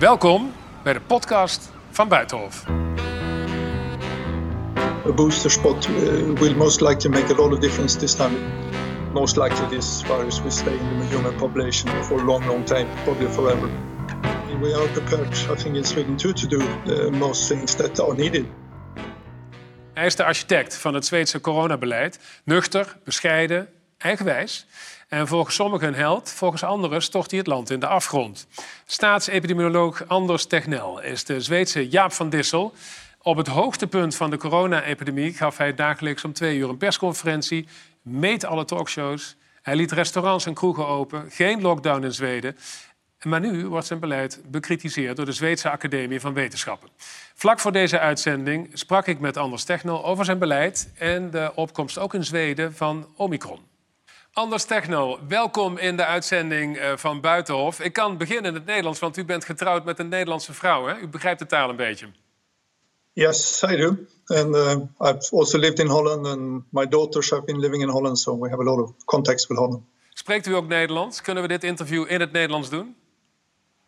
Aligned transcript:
Welkom 0.00 0.52
bij 0.82 0.92
de 0.92 1.00
podcast 1.00 1.72
van 1.90 2.08
Buitenhof. 2.08 2.68
A 5.06 5.12
booster 5.14 5.50
shot 5.50 5.88
uh, 5.88 5.94
will 6.38 6.56
most 6.56 6.80
likely 6.80 7.10
make 7.10 7.32
a 7.32 7.36
lot 7.36 7.52
of 7.52 7.58
difference 7.58 7.98
this 7.98 8.14
time. 8.14 8.36
Most 9.12 9.36
likely 9.36 9.68
this 9.68 10.02
virus 10.02 10.40
will 10.40 10.50
stay 10.50 10.72
in 10.72 11.00
the 11.00 11.06
human 11.14 11.34
population 11.34 12.04
for 12.04 12.20
a 12.20 12.24
long, 12.24 12.46
long 12.46 12.64
time, 12.64 12.86
probably 13.04 13.28
forever. 13.28 13.68
We 14.60 14.74
are 14.74 14.88
prepared, 14.88 15.28
I 15.50 15.62
think 15.62 15.76
in 15.76 15.84
Sweden 15.84 16.16
too, 16.16 16.32
to 16.32 16.46
do 16.46 16.58
uh, 16.58 17.10
most 17.10 17.48
things 17.48 17.74
that 17.74 18.00
are 18.00 18.14
needed. 18.14 18.46
Hij 19.94 20.06
is 20.06 20.16
de 20.16 20.24
architect 20.24 20.76
van 20.76 20.94
het 20.94 21.06
Zweedse 21.06 21.40
coronabeleid. 21.40 22.18
Nuchter, 22.44 22.96
bescheiden, 23.04 23.68
eigenwijs. 23.98 24.66
En 25.10 25.28
volgens 25.28 25.54
sommigen 25.54 25.88
een 25.88 25.94
held, 25.94 26.30
volgens 26.30 26.62
anderen 26.62 27.02
stort 27.02 27.30
hij 27.30 27.38
het 27.38 27.48
land 27.48 27.70
in 27.70 27.80
de 27.80 27.86
afgrond. 27.86 28.46
Staatsepidemioloog 28.86 30.08
Anders 30.08 30.44
Tegnell 30.44 30.98
is 31.02 31.24
de 31.24 31.40
Zweedse 31.40 31.88
Jaap 31.88 32.12
van 32.12 32.28
Dissel. 32.30 32.74
Op 33.22 33.36
het 33.36 33.46
hoogtepunt 33.46 34.14
van 34.14 34.30
de 34.30 34.36
corona-epidemie 34.36 35.32
gaf 35.32 35.56
hij 35.56 35.74
dagelijks 35.74 36.24
om 36.24 36.32
twee 36.32 36.56
uur 36.56 36.68
een 36.68 36.76
persconferentie, 36.76 37.68
meet 38.02 38.44
alle 38.44 38.64
talkshows. 38.64 39.36
Hij 39.62 39.76
liet 39.76 39.92
restaurants 39.92 40.46
en 40.46 40.54
kroegen 40.54 40.86
open, 40.86 41.30
geen 41.30 41.60
lockdown 41.60 42.04
in 42.04 42.12
Zweden. 42.12 42.56
Maar 43.22 43.40
nu 43.40 43.66
wordt 43.66 43.86
zijn 43.86 44.00
beleid 44.00 44.40
bekritiseerd 44.46 45.16
door 45.16 45.26
de 45.26 45.32
Zweedse 45.32 45.70
Academie 45.70 46.20
van 46.20 46.34
Wetenschappen. 46.34 46.88
Vlak 47.34 47.60
voor 47.60 47.72
deze 47.72 47.98
uitzending 47.98 48.70
sprak 48.72 49.06
ik 49.06 49.20
met 49.20 49.36
Anders 49.36 49.64
Technol 49.64 50.04
over 50.04 50.24
zijn 50.24 50.38
beleid 50.38 50.92
en 50.98 51.30
de 51.30 51.52
opkomst 51.54 51.98
ook 51.98 52.14
in 52.14 52.24
Zweden 52.24 52.74
van 52.74 53.08
Omicron. 53.16 53.69
Anders 54.32 54.64
Techno, 54.64 55.18
welkom 55.28 55.78
in 55.78 55.96
de 55.96 56.04
uitzending 56.04 56.76
eh, 56.76 56.96
van 56.96 57.20
Buitenhof. 57.20 57.80
Ik 57.80 57.92
kan 57.92 58.16
beginnen 58.16 58.44
in 58.44 58.54
het 58.54 58.66
Nederlands, 58.66 58.98
want 58.98 59.16
u 59.16 59.24
bent 59.24 59.44
getrouwd 59.44 59.84
met 59.84 59.98
een 59.98 60.08
Nederlandse 60.08 60.52
vrouw. 60.52 60.86
Hè? 60.86 60.98
U 60.98 61.08
begrijpt 61.08 61.38
de 61.38 61.46
taal 61.46 61.68
een 61.68 61.76
beetje. 61.76 62.06
Yes, 63.12 63.62
I 63.62 63.76
do. 63.76 63.96
And 64.24 64.54
uh, 64.54 64.70
I've 64.98 65.36
also 65.36 65.58
lived 65.58 65.78
in 65.78 65.86
Holland, 65.86 66.26
and 66.26 66.62
my 66.70 66.88
daughters 66.88 67.30
have 67.30 67.44
been 67.44 67.58
living 67.58 67.82
in 67.82 67.88
Holland, 67.88 68.18
so 68.18 68.38
we 68.38 68.48
have 68.48 68.60
a 68.60 68.64
lot 68.64 68.78
of 68.78 69.04
contacts 69.04 69.46
with 69.46 69.58
Holland. 69.58 69.82
Spreekt 70.12 70.46
u 70.46 70.54
ook 70.54 70.68
Nederlands? 70.68 71.20
Kunnen 71.20 71.42
we 71.42 71.48
dit 71.48 71.64
interview 71.64 72.04
in 72.08 72.20
het 72.20 72.32
Nederlands 72.32 72.68
doen? 72.68 72.96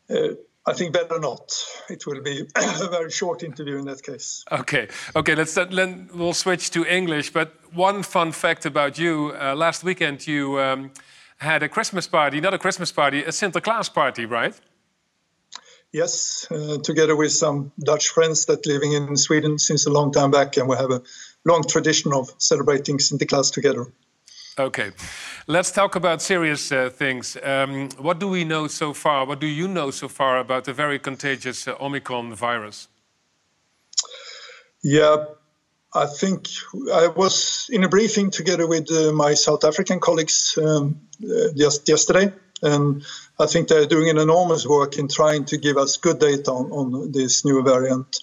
Uh, 0.06 0.32
I 0.64 0.72
think 0.74 0.92
better 0.92 1.18
not. 1.18 1.52
It 1.91 2.06
will 2.06 2.22
be 2.22 2.46
a 2.56 2.88
very 2.88 3.10
short 3.10 3.42
interview 3.42 3.78
in 3.78 3.84
that 3.86 4.02
case. 4.02 4.44
Okay, 4.50 4.88
okay. 5.16 5.34
Let's 5.34 5.55
then 5.55 6.08
we'll 6.14 6.34
switch 6.34 6.70
to 6.70 6.84
English. 6.84 7.32
But 7.32 7.52
one 7.74 8.02
fun 8.02 8.32
fact 8.32 8.64
about 8.64 8.98
you: 8.98 9.34
uh, 9.40 9.56
last 9.56 9.83
weekend 9.83 10.27
you 10.27 10.60
um, 10.60 10.92
had 11.38 11.62
a 11.62 11.68
Christmas 11.68 12.06
party, 12.06 12.40
not 12.40 12.55
a 12.55 12.58
Christmas 12.58 12.92
party, 12.92 13.24
a 13.24 13.30
Sinterklaas 13.30 13.92
party, 13.92 14.24
right? 14.24 14.55
Yes, 15.92 16.46
uh, 16.50 16.78
together 16.78 17.16
with 17.16 17.33
some 17.33 17.72
Dutch 17.78 18.08
friends 18.08 18.46
that 18.46 18.64
living 18.64 18.92
in 18.92 19.16
Sweden 19.16 19.58
since 19.58 19.84
a 19.84 19.90
long 19.90 20.12
time 20.12 20.30
back, 20.30 20.56
and 20.56 20.68
we 20.68 20.77
have 20.77 20.90
a 20.90 21.02
long 21.44 21.64
tradition 21.64 22.12
of 22.14 22.30
celebrating 22.38 22.98
Sinterklaas 22.98 23.52
together. 23.52 23.86
Okay, 24.58 24.91
let's 25.47 25.70
talk 25.70 25.97
about 25.97 26.20
serious 26.20 26.70
uh, 26.70 26.91
things. 26.91 27.39
Um, 27.42 27.89
what 27.97 28.19
do 28.19 28.28
we 28.28 28.45
know 28.45 28.67
so 28.67 28.92
far? 28.92 29.25
What 29.25 29.41
do 29.41 29.47
you 29.47 29.67
know 29.67 29.91
so 29.91 30.08
far 30.08 30.39
about 30.39 30.64
the 30.64 30.75
very 30.75 30.98
contagious 30.98 31.67
uh, 31.67 31.75
Omicron 31.81 32.34
virus? 32.34 32.89
Yeah, 34.83 35.25
I 35.95 36.05
think 36.05 36.48
I 36.92 37.06
was 37.06 37.70
in 37.73 37.83
a 37.84 37.89
briefing 37.89 38.30
together 38.30 38.67
with 38.67 38.92
uh, 38.92 39.12
my 39.12 39.33
South 39.33 39.64
African 39.64 40.00
colleagues 40.00 40.58
um, 40.58 41.00
uh, 41.25 41.53
just 41.56 41.89
yesterday, 41.89 42.30
and 42.61 43.03
I 43.39 43.47
think 43.47 43.69
they're 43.69 43.86
doing 43.86 44.11
an 44.11 44.19
enormous 44.19 44.67
work 44.67 44.98
in 44.98 45.08
trying 45.08 45.47
to 45.47 45.56
give 45.56 45.78
us 45.78 45.97
good 45.97 46.19
data 46.19 46.50
on, 46.50 46.70
on 46.73 47.12
this 47.12 47.42
new 47.47 47.62
variant 47.62 48.20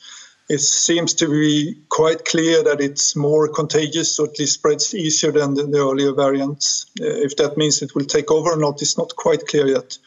it 0.49 0.59
seems 0.61 1.13
to 1.13 1.29
be 1.29 1.77
quite 1.89 2.25
clear 2.25 2.63
that 2.63 2.81
it's 2.81 3.15
more 3.15 3.47
contagious, 3.47 4.17
or 4.19 4.27
at 4.27 4.39
least 4.39 4.55
spreads 4.55 4.95
easier 4.95 5.31
than 5.31 5.53
the, 5.53 5.63
the 5.63 5.77
earlier 5.77 6.11
variants. 6.11 6.87
Uh, 6.99 7.05
if 7.05 7.35
that 7.37 7.55
means 7.55 7.81
it 7.81 7.93
will 7.93 8.05
take 8.05 8.31
over 8.31 8.51
or 8.51 8.57
not 8.57 8.81
it's 8.81 8.97
not 8.97 9.15
quite 9.15 9.45
clear 9.47 9.67
yet. 9.67 9.97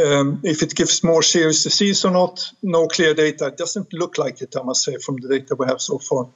Um, 0.00 0.40
if 0.44 0.62
it 0.62 0.76
gives 0.76 1.02
more 1.02 1.22
serious 1.22 1.64
disease 1.64 2.04
or 2.04 2.12
not, 2.12 2.52
no 2.62 2.86
clear 2.86 3.14
data. 3.14 3.46
It 3.46 3.56
doesn't 3.56 3.92
look 3.92 4.16
like 4.16 4.40
it, 4.42 4.54
I 4.56 4.62
must 4.62 4.84
say, 4.84 4.96
from 4.98 5.16
the 5.16 5.28
data 5.28 5.56
we 5.56 5.66
have 5.66 5.80
so 5.80 5.98
far. 5.98 6.28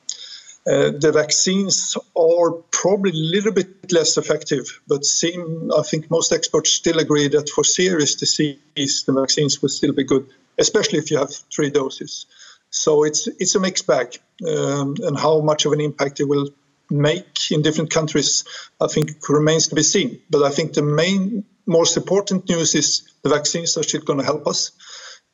Uh, 0.67 0.91
the 0.99 1.13
vaccines 1.13 1.97
are 2.17 2.53
probably 2.73 3.11
a 3.11 3.15
little 3.15 3.53
bit 3.53 3.93
less 3.93 4.17
effective, 4.17 4.81
but 4.89 5.05
seem, 5.05 5.71
I 5.77 5.83
think 5.83 6.11
most 6.11 6.33
experts 6.33 6.71
still 6.71 6.99
agree 6.99 7.29
that 7.29 7.51
for 7.51 7.63
serious 7.63 8.15
disease, 8.17 9.05
the 9.05 9.13
vaccines 9.13 9.61
will 9.61 9.69
still 9.69 9.93
be 9.93 10.05
good, 10.05 10.27
especially 10.59 10.99
if 10.99 11.11
you 11.11 11.19
have 11.19 11.33
three 11.55 11.71
doses. 11.71 12.27
So 12.73 13.05
it's 13.05 13.29
it's 13.39 13.55
a 13.55 13.61
mixed 13.61 13.87
bag, 13.87 14.17
um, 14.49 14.97
and 15.03 15.17
how 15.17 15.41
much 15.41 15.67
of 15.67 15.73
an 15.73 15.81
impact 15.81 16.21
it 16.21 16.25
will 16.25 16.49
make 16.91 17.51
in 17.51 17.63
different 17.63 17.91
countries, 17.91 18.45
I 18.81 18.87
think 18.87 19.29
remains 19.29 19.69
to 19.69 19.75
be 19.75 19.83
seen. 19.83 20.21
But 20.31 20.43
I 20.43 20.51
think 20.51 20.73
the 20.73 20.83
main, 20.83 21.45
most 21.67 21.97
important 21.97 22.49
news 22.49 22.75
is 22.75 23.03
the 23.23 23.29
vaccines 23.29 23.77
are 23.77 23.83
still 23.83 24.01
going 24.01 24.19
to 24.19 24.25
help 24.25 24.47
us, 24.47 24.73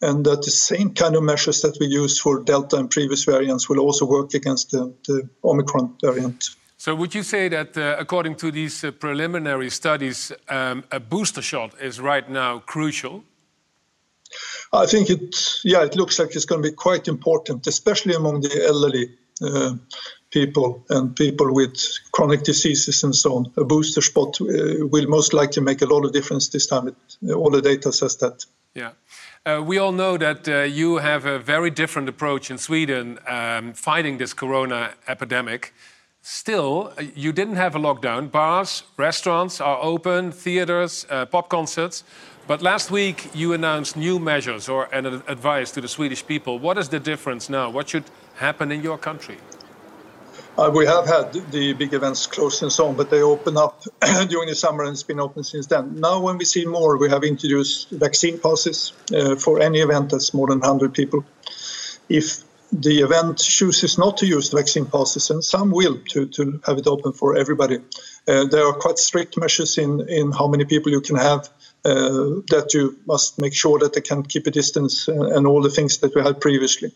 and 0.00 0.25
that 0.27 0.43
the 0.43 0.50
same 0.50 0.94
kind 0.94 1.15
of 1.15 1.22
measures 1.22 1.62
that 1.62 1.78
we 1.78 1.87
used 1.87 2.21
for 2.21 2.43
Delta 2.43 2.77
and 2.77 2.91
previous 2.91 3.25
variants 3.25 3.69
will 3.69 3.78
also 3.78 4.04
work 4.04 4.34
against 4.34 4.72
the, 4.72 4.93
the 5.06 5.28
Omicron 5.44 5.97
variant. 6.03 6.50
So, 6.77 6.94
would 6.94 7.15
you 7.15 7.22
say 7.22 7.48
that, 7.48 7.77
uh, 7.77 7.97
according 7.98 8.37
to 8.37 8.50
these 8.50 8.84
uh, 8.84 8.91
preliminary 8.91 9.71
studies, 9.71 10.32
um, 10.48 10.84
a 10.91 11.00
booster 11.00 11.43
shot 11.43 11.75
is 11.81 12.00
right 12.00 12.28
now 12.28 12.60
crucial? 12.60 13.25
I 14.72 14.87
think 14.87 15.11
it, 15.11 15.37
yeah, 15.65 15.84
it 15.84 15.97
looks 15.97 16.19
like 16.19 16.34
it's 16.34 16.44
going 16.44 16.62
to 16.62 16.69
be 16.69 16.75
quite 16.75 17.09
important, 17.09 17.66
especially 17.66 18.15
among 18.15 18.43
the 18.43 18.66
elderly 18.66 19.11
uh, 19.43 19.75
people 20.31 20.84
and 20.91 21.16
people 21.16 21.55
with 21.55 21.77
chronic 22.12 22.43
diseases 22.43 23.03
and 23.03 23.15
so 23.15 23.37
on. 23.37 23.53
A 23.56 23.65
booster 23.65 24.00
shot 24.00 24.41
uh, 24.41 24.87
will 24.87 25.09
most 25.09 25.33
likely 25.33 25.62
make 25.62 25.83
a 25.83 25.87
lot 25.87 26.05
of 26.05 26.12
difference 26.12 26.49
this 26.49 26.66
time. 26.66 26.89
It, 26.89 27.33
all 27.33 27.50
the 27.50 27.62
data 27.62 27.93
says 27.93 28.16
that. 28.19 28.44
Yeah. 28.75 28.91
Uh, 29.47 29.62
we 29.62 29.78
all 29.78 29.93
know 29.93 30.19
that 30.19 30.47
uh, 30.49 30.62
you 30.62 30.99
have 30.99 31.25
a 31.25 31.39
very 31.39 31.71
different 31.71 32.09
approach 32.09 32.50
in 32.50 32.59
Sweden 32.59 33.19
um, 33.27 33.72
fighting 33.72 34.19
this 34.19 34.34
corona 34.34 34.91
epidemic. 35.06 35.72
Still, 36.21 36.93
uh, 36.99 37.05
you 37.15 37.33
didn't 37.33 37.56
have 37.56 37.75
a 37.75 37.78
lockdown. 37.78 38.31
Bars, 38.31 38.83
restaurants 38.99 39.60
are 39.60 39.78
open, 39.81 40.33
theaters, 40.33 41.06
uh, 41.09 41.25
pop 41.25 41.49
concerts. 41.49 42.05
But 42.48 42.62
last 42.62 42.91
week 42.91 43.28
you 43.34 43.53
announced 43.53 43.94
new 43.94 44.19
measures 44.19 44.70
or 44.70 44.88
an 44.91 45.04
advice 45.04 45.70
to 45.72 45.82
the 45.82 45.88
Swedish 45.88 46.26
people. 46.26 46.59
What 46.59 46.78
is 46.78 46.88
the 46.88 46.98
difference 46.98 47.50
now? 47.50 47.69
What 47.69 47.91
should 47.91 48.04
happen 48.36 48.72
in 48.72 48.82
your 48.82 48.97
country? 48.97 49.36
Uh, 50.56 50.70
we 50.75 50.86
have 50.86 51.06
had 51.06 51.31
the 51.53 51.75
big 51.75 51.92
events 51.92 52.26
closed 52.26 52.62
and 52.62 52.72
so 52.72 52.88
on, 52.88 52.97
but 52.97 53.10
they 53.10 53.20
open 53.20 53.59
up 53.59 53.82
during 54.31 54.48
the 54.48 54.54
summer 54.54 54.84
and 54.84 54.94
it's 54.94 55.03
been 55.03 55.20
open 55.20 55.44
since 55.44 55.66
then. 55.66 56.00
Now, 56.00 56.20
when 56.22 56.38
we 56.38 56.47
see 56.47 56.64
more, 56.64 56.97
we 56.97 57.10
have 57.10 57.22
introduced 57.22 57.91
vaccine 57.91 58.38
passes 58.38 58.94
uh, 59.15 59.36
for 59.36 59.60
any 59.60 59.80
event 59.80 60.09
that's 60.10 60.32
more 60.32 60.47
than 60.47 60.60
100 60.60 60.94
people. 60.94 61.26
If 62.09 62.44
the 62.72 63.00
event 63.00 63.38
chooses 63.38 63.98
not 63.98 64.16
to 64.19 64.26
use 64.26 64.48
the 64.48 64.56
vaccine 64.56 64.86
passes, 64.86 65.30
and 65.30 65.44
some 65.44 65.70
will 65.70 65.98
to, 66.12 66.26
to 66.26 66.60
have 66.65 66.78
it 66.78 66.86
open 66.86 67.12
for 67.12 67.36
everybody, 67.36 67.76
uh, 68.26 68.44
there 68.47 68.66
are 68.66 68.72
quite 68.72 68.97
strict 68.98 69.36
measures 69.36 69.76
in, 69.76 70.09
in 70.09 70.32
how 70.32 70.48
many 70.48 70.65
people 70.65 70.91
you 70.91 71.03
can 71.03 71.16
have 71.16 71.50
uh, 71.88 72.43
that 72.49 72.75
you 72.75 72.97
must 73.06 73.41
make 73.41 73.54
sure 73.54 73.78
that 73.78 73.93
they 73.93 74.00
can 74.00 74.22
keep 74.22 74.47
a 74.47 74.50
distance 74.50 75.09
and, 75.09 75.47
all 75.47 75.62
the 75.62 75.71
things 75.71 75.99
that 75.99 76.15
we 76.15 76.22
had 76.22 76.41
previously. 76.41 76.91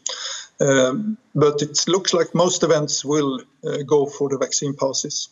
Um, 0.60 1.16
but 1.34 1.62
it 1.62 1.88
looks 1.88 2.12
like 2.12 2.34
most 2.34 2.62
events 2.62 3.04
will 3.04 3.40
uh, 3.64 3.78
go 3.86 4.06
for 4.06 4.28
the 4.28 4.38
vaccine 4.38 4.74
passes. 4.74 5.28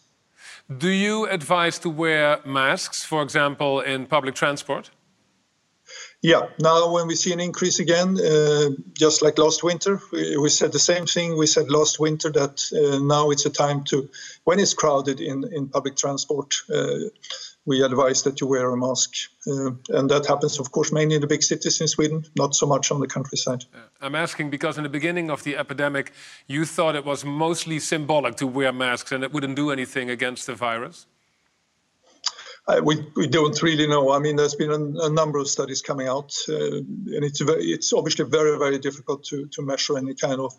Do 0.79 0.89
you 0.89 1.27
advise 1.27 1.79
to 1.81 1.91
wear 1.91 2.39
masks, 2.45 3.05
for 3.05 3.23
example, 3.23 3.81
in 3.81 4.07
public 4.07 4.35
transport? 4.35 4.91
Yeah, 6.23 6.49
now 6.59 6.93
when 6.93 7.07
we 7.07 7.17
see 7.17 7.33
an 7.33 7.41
increase 7.41 7.79
again, 7.81 8.19
uh, 8.21 8.71
just 8.93 9.23
like 9.23 9.39
last 9.39 9.65
winter, 9.65 10.01
we, 10.13 10.37
we, 10.37 10.51
said 10.51 10.73
the 10.73 10.79
same 10.79 11.07
thing. 11.07 11.37
We 11.37 11.47
said 11.47 11.71
last 11.71 11.99
winter 11.99 12.31
that 12.33 12.63
uh, 12.73 12.99
now 13.03 13.31
it's 13.31 13.47
a 13.47 13.51
time 13.51 13.85
to, 13.85 14.09
when 14.45 14.61
it's 14.61 14.75
crowded 14.75 15.21
in, 15.21 15.45
in 15.53 15.69
public 15.69 15.97
transport, 15.97 16.57
uh, 16.73 17.09
we 17.67 17.83
advise 17.83 18.23
that 18.23 18.41
you 18.41 18.47
wear 18.47 18.71
a 18.71 18.77
mask. 18.77 19.15
Uh, 19.47 19.71
and 19.91 20.11
that 20.11 20.27
happens, 20.27 20.59
of 20.59 20.73
course, 20.73 20.93
mainly 20.93 21.15
in 21.17 21.21
the 21.21 21.27
big 21.27 21.43
cities 21.43 21.81
in 21.81 21.89
Sweden, 21.89 22.25
not 22.37 22.55
so 22.55 22.67
much 22.67 22.91
on 22.91 23.01
the 23.01 23.07
countryside. 23.07 23.65
I'm 24.01 24.15
asking 24.15 24.51
because 24.51 24.79
in 24.79 24.83
the 24.83 24.89
beginning 24.89 25.31
of 25.31 25.43
the 25.45 25.57
epidemic, 25.57 26.13
you 26.47 26.65
thought 26.65 26.97
it 26.97 27.05
was 27.05 27.25
mostly 27.25 27.79
symbolic 27.79 28.37
to 28.37 28.47
wear 28.47 28.73
masks 28.73 29.13
and 29.13 29.23
it 29.23 29.33
wouldn't 29.33 29.57
do 29.57 29.71
anything 29.71 30.11
against 30.11 30.47
the 30.47 30.55
virus? 30.55 31.07
Uh, 32.67 32.81
we, 32.85 33.07
we 33.17 33.27
don't 33.27 33.63
really 33.63 33.87
know. 33.87 34.13
I 34.13 34.19
mean, 34.19 34.37
there's 34.37 34.55
been 34.55 34.71
a, 34.71 35.07
a 35.07 35.11
number 35.11 35.39
of 35.39 35.49
studies 35.49 35.83
coming 35.83 36.09
out, 36.09 36.37
uh, 36.49 36.77
and 36.77 37.25
it's 37.25 37.41
very, 37.41 37.65
it's 37.65 37.93
obviously 37.93 38.27
very 38.27 38.59
very 38.59 38.79
difficult 38.79 39.25
to 39.25 39.47
to 39.47 39.63
measure 39.63 39.97
any 39.97 40.15
kind 40.15 40.41
of 40.41 40.53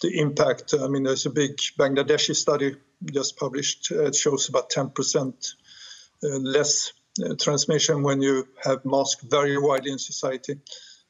the 0.00 0.20
impact. 0.20 0.74
I 0.80 0.88
mean, 0.88 1.02
there's 1.02 1.26
a 1.26 1.30
big 1.30 1.56
Bangladeshi 1.78 2.34
study 2.34 2.76
just 3.12 3.36
published. 3.36 3.90
Uh, 3.90 4.04
it 4.04 4.14
shows 4.14 4.48
about 4.48 4.70
10 4.70 4.90
percent 4.90 5.54
uh, 5.59 5.59
less 6.28 6.92
uh, 7.24 7.34
transmission 7.34 8.02
when 8.02 8.22
you 8.22 8.46
have 8.62 8.84
masks 8.84 9.24
very 9.24 9.58
widely 9.58 9.90
in 9.90 9.98
society. 9.98 10.60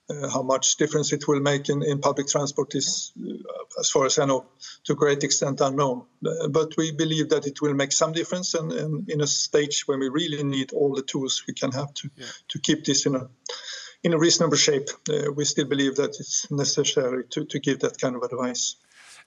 Uh, 0.08 0.28
how 0.28 0.42
much 0.42 0.76
difference 0.76 1.12
it 1.12 1.28
will 1.28 1.40
make 1.40 1.68
in, 1.68 1.84
in 1.84 2.00
public 2.00 2.26
transport 2.26 2.74
is, 2.74 3.12
uh, 3.22 3.34
as 3.78 3.90
far 3.90 4.06
as 4.06 4.18
I 4.18 4.24
know, 4.24 4.44
to 4.84 4.94
a 4.94 4.96
great 4.96 5.22
extent 5.22 5.60
unknown. 5.60 6.04
Uh, 6.26 6.48
but 6.48 6.76
we 6.76 6.90
believe 6.90 7.28
that 7.28 7.46
it 7.46 7.62
will 7.62 7.74
make 7.74 7.92
some 7.92 8.12
difference, 8.12 8.54
and, 8.54 8.72
and, 8.72 9.08
in 9.08 9.20
a 9.20 9.26
stage 9.26 9.84
when 9.86 10.00
we 10.00 10.08
really 10.08 10.42
need 10.42 10.72
all 10.72 10.94
the 10.94 11.02
tools 11.02 11.44
we 11.46 11.54
can 11.54 11.70
have 11.72 11.94
to 11.94 12.10
yeah. 12.16 12.26
to 12.48 12.58
keep 12.58 12.84
this 12.84 13.06
in 13.06 13.14
a 13.14 13.28
in 14.02 14.14
a 14.14 14.18
reasonable 14.18 14.56
shape, 14.56 14.88
uh, 15.10 15.30
we 15.32 15.44
still 15.44 15.66
believe 15.66 15.96
that 15.96 16.16
it's 16.18 16.50
necessary 16.50 17.24
to, 17.30 17.44
to 17.44 17.58
give 17.60 17.80
that 17.80 18.00
kind 18.00 18.16
of 18.16 18.22
advice. 18.22 18.76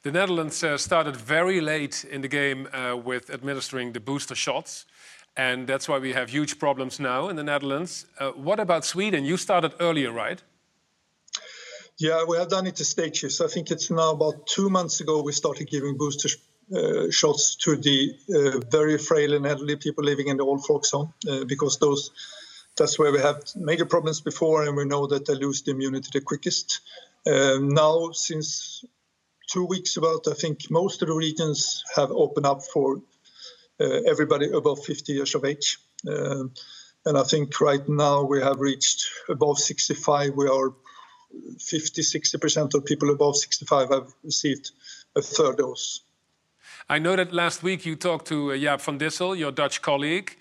The 0.01 0.11
Netherlands 0.11 0.63
uh, 0.63 0.77
started 0.77 1.15
very 1.15 1.61
late 1.61 2.03
in 2.03 2.21
the 2.21 2.27
game 2.27 2.67
uh, 2.73 2.97
with 2.97 3.29
administering 3.29 3.93
the 3.93 3.99
booster 3.99 4.35
shots. 4.35 4.85
And 5.35 5.67
that's 5.67 5.87
why 5.89 5.97
we 5.97 6.13
have 6.13 6.29
huge 6.29 6.59
problems 6.59 6.99
now 6.99 7.29
in 7.29 7.35
the 7.35 7.43
Netherlands. 7.43 8.05
what 8.35 8.59
about 8.59 8.85
Sweden? 8.85 9.25
You 9.25 9.37
started 9.37 9.73
earlier, 9.79 10.11
right? 10.11 10.43
Yeah, 11.97 12.25
we 12.27 12.37
have 12.37 12.49
done 12.49 12.67
it 12.67 12.79
in 12.79 12.85
stages. 12.85 13.41
I 13.41 13.47
think 13.47 13.71
it's 13.71 13.89
now 13.89 14.11
about 14.11 14.47
two 14.47 14.69
months 14.69 14.99
ago 14.99 15.21
we 15.21 15.31
started 15.31 15.69
giving 15.69 15.97
booster 15.97 16.29
uh, 16.75 17.11
shots 17.11 17.55
to 17.57 17.75
the 17.75 18.13
uh, 18.33 18.59
very 18.71 18.97
frail 18.97 19.33
and 19.33 19.45
elderly 19.45 19.75
people 19.75 20.03
living 20.03 20.27
in 20.27 20.37
the 20.37 20.43
old 20.43 20.65
folks 20.65 20.91
home 20.91 21.13
uh, 21.29 21.43
because 21.45 21.77
those 21.77 22.11
that's 22.77 22.97
where 22.97 23.11
we 23.11 23.19
have 23.19 23.43
major 23.55 23.85
problems 23.85 24.21
before 24.21 24.63
and 24.63 24.75
we 24.75 24.85
know 24.85 25.05
that 25.05 25.25
they 25.25 25.35
lose 25.35 25.61
the 25.61 25.71
immunity 25.71 26.09
the 26.11 26.21
quickest. 26.21 26.81
Um, 27.27 27.69
now, 27.69 28.11
since 28.11 28.83
two 29.51 29.65
weeks 29.65 29.97
about, 29.97 30.27
I 30.27 30.33
think 30.33 30.71
most 30.71 31.01
of 31.01 31.09
the 31.09 31.13
regions 31.13 31.83
have 31.95 32.11
opened 32.11 32.47
up 32.47 32.63
for 32.63 32.97
uh, 32.97 32.99
everybody 33.79 34.49
above 34.51 34.83
50 34.85 35.13
years 35.13 35.35
of 35.35 35.45
age. 35.45 35.77
Um, 36.07 36.51
and 37.05 37.17
I 37.17 37.23
think 37.23 37.59
right 37.59 37.87
now 37.87 38.23
we 38.23 38.41
have 38.41 38.59
reached 38.59 39.09
above 39.29 39.59
65. 39.59 40.33
We 40.35 40.47
are 40.47 40.73
50, 41.59 42.01
60% 42.01 42.73
of 42.75 42.85
people 42.85 43.09
above 43.09 43.35
65 43.35 43.89
have 43.89 44.13
received 44.23 44.71
a 45.15 45.21
third 45.21 45.57
dose. 45.57 46.01
I 46.89 46.99
know 46.99 47.15
that 47.15 47.33
last 47.33 47.63
week 47.63 47.85
you 47.85 47.95
talked 47.95 48.27
to 48.27 48.51
uh, 48.51 48.55
Jaap 48.55 48.81
van 48.81 48.99
Dissel, 48.99 49.37
your 49.37 49.51
Dutch 49.51 49.81
colleague. 49.81 50.37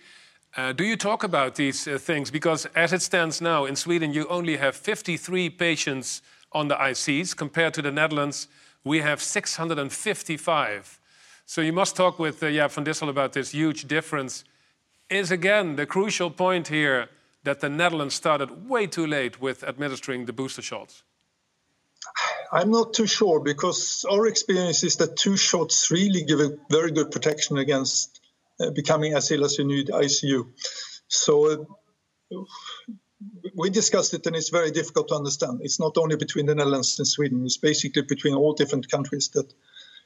Uh, 0.57 0.73
do 0.73 0.85
you 0.85 0.97
talk 0.97 1.25
about 1.25 1.55
these 1.55 1.89
uh, 1.89 1.99
things? 1.99 2.31
Because 2.31 2.67
as 2.75 2.93
it 2.93 3.01
stands 3.01 3.41
now 3.41 3.65
in 3.65 3.77
Sweden, 3.77 4.13
you 4.13 4.27
only 4.29 4.57
have 4.57 4.77
53 4.77 5.51
patients 5.51 6.21
on 6.53 6.69
the 6.69 6.75
ICs. 6.75 7.37
Compared 7.37 7.75
to 7.75 7.83
the 7.83 7.91
Netherlands, 7.91 8.49
we 8.85 9.01
have 9.01 9.23
655. 9.23 11.01
So 11.53 11.61
you 11.61 11.75
must 11.75 11.97
talk 11.97 12.19
with 12.19 12.43
uh, 12.43 12.47
Jaap 12.47 12.71
van 12.71 12.85
Dissel 12.85 13.11
about 13.11 13.35
this 13.35 13.51
huge 13.51 13.87
difference. 13.87 14.43
Is 15.11 15.31
again 15.31 15.77
the 15.77 15.85
crucial 15.85 16.31
point 16.31 16.69
here 16.69 17.11
that 17.45 17.61
the 17.61 17.69
Netherlands 17.69 18.15
started 18.15 18.71
way 18.71 18.87
too 18.87 19.07
late 19.07 19.39
with 19.39 19.63
administering 19.63 20.25
the 20.25 20.33
booster 20.33 20.63
shots? 20.63 21.03
I'm 22.51 22.71
not 22.71 22.95
too 22.95 23.07
sure 23.07 23.39
because 23.39 24.07
our 24.11 24.27
experience 24.27 24.83
is 24.83 24.97
that 24.97 25.19
two 25.19 25.37
shots 25.37 25.91
really 25.91 26.25
give 26.25 26.41
a 26.41 26.57
very 26.71 26.91
good 26.91 27.11
protection 27.11 27.59
against 27.59 28.23
uh, 28.59 28.71
becoming 28.71 29.13
as 29.13 29.31
ill 29.31 29.45
as 29.45 29.59
you 29.59 29.67
need 29.67 29.89
ICU. 29.89 30.49
So 31.09 31.33
uh, 31.53 32.45
we 33.55 33.69
discussed 33.69 34.15
it 34.15 34.27
and 34.27 34.35
it's 34.35 34.49
very 34.49 34.71
difficult 34.71 35.09
to 35.09 35.17
understand. 35.17 35.61
It's 35.63 35.79
not 35.79 35.99
only 35.99 36.17
between 36.17 36.47
the 36.47 36.55
Netherlands 36.55 36.99
and 36.99 37.07
Sweden, 37.07 37.45
it's 37.45 37.59
basically 37.59 38.05
between 38.09 38.37
all 38.37 38.55
different 38.55 38.91
countries 38.91 39.29
that 39.35 39.53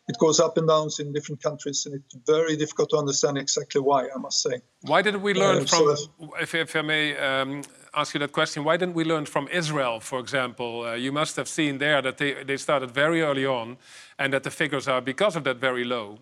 it 0.09 0.19
goes 0.19 0.39
up 0.39 0.57
and 0.57 0.69
downs 0.69 1.01
in 1.01 1.13
different 1.13 1.43
countries, 1.43 1.87
and 1.87 1.97
it's 1.97 2.15
very 2.27 2.57
difficult 2.57 2.91
to 2.91 2.97
understand 2.97 3.39
exactly 3.39 3.81
why. 3.81 4.09
I 4.15 4.19
must 4.19 4.41
say. 4.43 4.63
Why 4.83 5.03
didn't 5.03 5.23
we 5.23 5.35
learn 5.35 5.63
uh, 5.63 5.67
from? 5.67 5.97
So 5.97 6.35
if, 6.41 6.55
if, 6.55 6.77
I 6.77 6.83
may 6.83 7.17
um, 7.17 7.63
ask 7.95 8.15
you 8.15 8.21
that 8.21 8.33
question, 8.33 8.65
why 8.65 8.77
didn't 8.77 8.95
we 8.95 9.05
learn 9.05 9.27
from 9.27 9.49
Israel, 9.49 10.01
for 10.01 10.21
example? 10.21 10.85
Uh, 10.85 10.95
you 10.95 11.13
must 11.13 11.37
have 11.37 11.49
seen 11.49 11.79
there 11.79 12.01
that 12.03 12.19
they 12.19 12.45
they 12.45 12.57
started 12.57 12.91
very 12.91 13.21
early 13.23 13.47
on, 13.47 13.79
and 14.19 14.33
that 14.33 14.43
the 14.43 14.51
figures 14.51 14.87
are 14.89 15.01
because 15.01 15.37
of 15.37 15.45
that 15.45 15.57
very 15.57 15.85
low. 15.85 16.19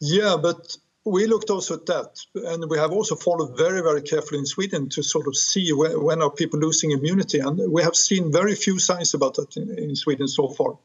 Yeah, 0.00 0.36
but 0.40 0.76
we 1.04 1.26
looked 1.26 1.50
also 1.50 1.74
at 1.74 1.86
that, 1.86 2.18
and 2.34 2.68
we 2.68 2.78
have 2.78 2.92
also 2.92 3.14
followed 3.14 3.56
very, 3.56 3.80
very 3.80 4.02
carefully 4.02 4.38
in 4.38 4.46
Sweden 4.46 4.88
to 4.90 5.02
sort 5.02 5.26
of 5.28 5.36
see 5.36 5.72
when, 5.72 6.02
when 6.02 6.20
are 6.22 6.30
people 6.30 6.58
losing 6.60 6.90
immunity, 6.90 7.38
and 7.38 7.60
we 7.70 7.82
have 7.82 7.94
seen 7.94 8.32
very 8.32 8.54
few 8.54 8.78
signs 8.78 9.14
about 9.14 9.34
that 9.34 9.56
in, 9.56 9.78
in 9.78 9.96
Sweden 9.96 10.28
so 10.28 10.48
far. 10.48 10.78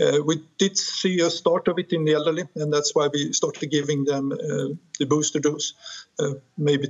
Uh, 0.00 0.20
we 0.24 0.44
did 0.58 0.76
see 0.76 1.20
a 1.20 1.30
start 1.30 1.66
of 1.66 1.78
it 1.78 1.92
in 1.92 2.04
the 2.04 2.14
elderly, 2.14 2.44
and 2.54 2.72
that's 2.72 2.94
why 2.94 3.08
we 3.08 3.32
started 3.32 3.68
giving 3.68 4.04
them 4.04 4.30
uh, 4.32 4.68
the 4.98 5.06
booster 5.06 5.40
dose. 5.40 5.74
Uh, 6.18 6.34
maybe, 6.56 6.88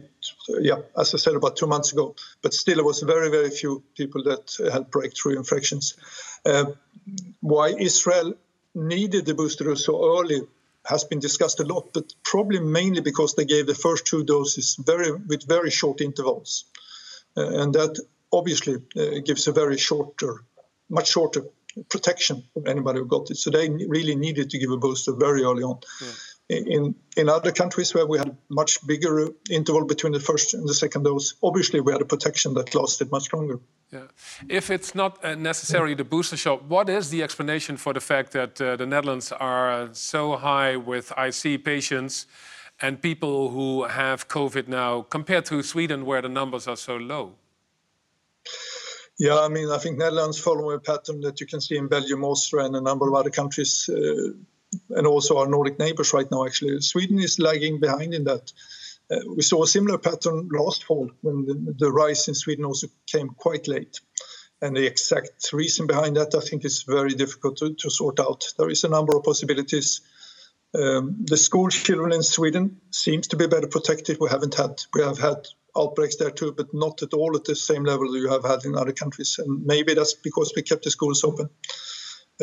yeah, 0.60 0.81
as 0.96 1.14
I 1.14 1.19
said, 1.19 1.34
about 1.34 1.56
two 1.56 1.66
months 1.66 1.93
ago. 1.93 2.14
But 2.43 2.52
still, 2.52 2.78
it 2.78 2.84
was 2.84 3.00
very, 3.00 3.31
very 3.31 3.50
few 3.50 3.82
people 3.96 4.25
that 4.25 4.56
had 4.72 4.90
breakthrough 4.90 5.38
infections. 5.38 5.96
why 7.40 7.69
Israel 7.69 8.34
needed 8.75 9.25
the 9.25 9.34
booster 9.34 9.64
dose 9.64 9.84
so 9.84 10.20
early 10.20 10.43
has 10.84 11.05
been 11.05 11.19
discussed 11.19 11.60
a 11.60 11.64
lot, 11.64 11.93
but 11.93 12.14
probably 12.22 12.60
mainly 12.60 13.00
because 13.00 13.34
they 13.34 13.44
gave 13.44 13.66
the 13.66 13.75
first 13.75 14.06
two 14.06 14.25
doses 14.25 14.76
very 14.78 15.12
with 15.12 15.46
very 15.46 15.70
short 15.70 16.00
intervals, 16.00 16.64
uh, 17.37 17.60
and 17.60 17.75
that 17.75 17.99
obviously 18.32 18.76
uh, 18.96 19.20
gives 19.25 19.49
a 19.49 19.52
very 19.52 19.76
shorter, 19.76 20.44
much 20.88 21.08
shorter 21.08 21.44
protection 21.89 22.45
of 22.57 22.67
anybody 22.67 22.99
who 22.99 23.07
got 23.07 23.31
it. 23.31 23.37
So 23.37 23.51
they 23.51 23.69
really 23.69 24.17
needed 24.17 24.51
to 24.51 24.59
give 24.59 24.71
a 24.71 24.77
booster 24.77 25.13
very 25.13 25.43
early 25.43 25.63
on. 25.63 25.79
Yeah. 26.01 26.13
In 26.51 26.95
in 27.17 27.29
other 27.29 27.53
countries 27.53 27.95
where 27.95 28.07
we 28.07 28.17
had 28.17 28.35
much 28.49 28.87
bigger 28.87 29.29
interval 29.51 29.85
between 29.85 30.13
the 30.13 30.21
first 30.21 30.55
and 30.55 30.67
the 30.67 30.75
second 30.75 31.03
dose, 31.03 31.35
obviously 31.43 31.81
we 31.81 31.93
had 31.93 32.01
a 32.01 32.07
protection 32.07 32.55
that 32.55 32.75
lasted 32.75 33.11
much 33.11 33.33
longer. 33.35 33.59
Yeah. 33.93 34.07
If 34.49 34.71
it's 34.71 34.95
not 34.95 35.23
necessarily 35.39 35.95
the 35.95 36.05
booster 36.05 36.37
shot, 36.37 36.65
what 36.65 36.89
is 36.89 37.11
the 37.11 37.23
explanation 37.23 37.77
for 37.77 37.93
the 37.93 38.01
fact 38.01 38.33
that 38.33 38.61
uh, 38.61 38.77
the 38.77 38.87
Netherlands 38.87 39.31
are 39.33 39.91
so 39.93 40.37
high 40.37 40.77
with 40.77 41.13
IC 41.19 41.65
patients 41.65 42.27
and 42.81 43.03
people 43.03 43.51
who 43.51 43.85
have 43.85 44.29
COVID 44.29 44.69
now 44.69 45.03
compared 45.03 45.45
to 45.47 45.63
Sweden, 45.63 46.07
where 46.07 46.23
the 46.23 46.29
numbers 46.29 46.67
are 46.67 46.77
so 46.77 46.97
low? 46.97 47.35
Yeah, 49.19 49.41
I 49.41 49.49
mean, 49.49 49.69
I 49.69 49.79
think 49.79 49.99
Netherlands 49.99 50.38
follow 50.38 50.70
a 50.70 50.79
pattern 50.79 51.20
that 51.23 51.41
you 51.41 51.47
can 51.47 51.61
see 51.61 51.76
in 51.76 51.88
Belgium, 51.88 52.25
Austria, 52.25 52.67
and 52.67 52.76
a 52.76 52.81
number 52.81 53.09
of 53.09 53.15
other 53.15 53.31
countries, 53.31 53.91
uh, 53.93 54.32
and 54.91 55.06
also 55.06 55.38
our 55.38 55.49
Nordic 55.49 55.79
neighbors 55.81 56.12
right 56.12 56.31
now. 56.31 56.47
Actually, 56.47 56.81
Sweden 56.81 57.19
is 57.19 57.41
lagging 57.41 57.81
behind 57.81 58.15
in 58.15 58.25
that. 58.25 58.53
Uh, 59.11 59.20
we 59.35 59.43
saw 59.43 59.62
a 59.62 59.67
similar 59.67 59.99
pattern 59.99 60.49
last 60.53 60.85
fall 60.85 61.11
when 61.23 61.47
the, 61.47 61.75
the, 61.79 61.91
rise 61.91 62.29
in 62.29 62.35
Sweden 62.35 62.67
also 62.67 62.88
came 63.06 63.31
quite 63.31 63.67
late. 63.67 64.01
And 64.60 64.77
the 64.77 64.87
exact 64.87 65.51
reason 65.53 65.87
behind 65.87 66.17
that, 66.17 66.34
I 66.34 66.41
think, 66.41 66.65
is 66.67 66.82
very 66.82 67.15
difficult 67.15 67.56
to, 67.58 67.72
to 67.75 67.91
sort 67.91 68.20
out. 68.20 68.44
There 68.58 68.69
is 68.69 68.84
a 68.84 68.89
number 68.89 69.17
of 69.17 69.25
possibilities. 69.25 70.03
Um, 70.75 71.25
the 71.25 71.39
school 71.39 71.70
children 71.70 72.13
in 72.13 72.22
Sweden 72.22 72.82
seems 72.91 73.29
to 73.29 73.37
be 73.37 73.46
better 73.46 73.69
protected. 73.69 74.19
We 74.20 74.29
haven't 74.29 74.55
had 74.55 74.82
we 74.93 75.03
have 75.03 75.19
had 75.19 75.48
outbreaks 75.79 76.17
there 76.17 76.31
too, 76.31 76.53
but 76.53 76.73
not 76.73 77.03
at 77.03 77.15
all 77.15 77.37
at 77.37 77.44
the 77.44 77.56
same 77.56 77.85
level 77.85 78.17
you 78.17 78.29
have 78.29 78.44
had 78.44 78.65
in 78.65 78.77
other 78.77 78.93
countries. 78.93 79.39
And 79.39 79.65
maybe 79.65 79.94
that's 79.94 80.15
because 80.15 80.53
we 80.55 80.63
kept 80.63 80.85
the 80.85 80.91
schools 80.91 81.25
open. 81.25 81.49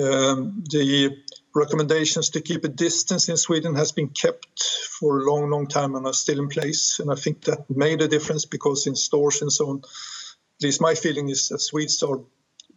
Um, 0.02 0.64
the 0.70 1.18
recommendations 1.54 2.30
to 2.32 2.42
keep 2.42 2.66
a 2.66 2.70
distance 2.70 3.30
in 3.30 3.38
Sweden 3.38 3.76
has 3.76 3.92
been 3.92 4.10
kept 4.10 4.64
for 5.00 5.20
a 5.20 5.32
long, 5.32 5.50
long 5.50 5.68
time 5.68 5.96
and 5.96 6.06
are 6.06 6.14
still 6.14 6.40
in 6.40 6.50
place. 6.50 7.00
And 7.00 7.12
I 7.12 7.16
think 7.16 7.44
that 7.46 7.70
made 7.70 8.02
a 8.02 8.08
difference 8.08 8.46
because 8.46 8.88
in 8.88 8.96
stores 8.96 9.42
and 9.42 9.52
so 9.52 9.70
on, 9.70 9.78
at 9.80 10.64
least 10.64 10.82
my 10.82 10.96
feeling 10.96 11.30
is 11.30 11.50
that 11.50 11.60
Swedes 11.60 12.04
are 12.04 12.18
a 12.18 12.24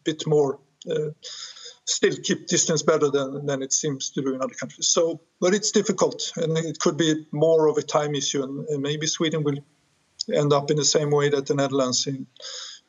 bit 0.05 0.27
more. 0.27 0.61
Uh, 0.89 1.11
still 1.85 2.15
keep 2.23 2.47
distance 2.47 2.83
better 2.83 3.11
than, 3.11 3.47
than 3.47 3.63
it 3.63 3.73
seems 3.73 4.11
to 4.11 4.23
do 4.23 4.35
in 4.35 4.43
other 4.43 4.55
countries. 4.55 4.89
So, 4.89 5.23
but 5.41 5.55
it's 5.55 5.71
difficult, 5.71 6.33
and 6.37 6.57
it 6.59 6.79
could 6.79 6.97
be 6.97 7.27
more 7.33 7.67
of 7.67 7.79
a 7.79 7.83
time 7.83 8.15
issue, 8.15 8.43
and, 8.43 8.69
and 8.69 8.83
maybe 8.83 9.07
Sweden 9.07 9.43
will 9.43 9.59
end 10.35 10.53
up 10.53 10.71
in 10.71 10.77
the 10.77 10.85
same 10.85 11.11
way 11.11 11.29
that 11.31 11.47
the 11.47 11.55
Netherlands 11.55 12.07
in 12.07 12.27